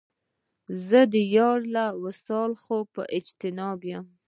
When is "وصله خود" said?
2.03-2.85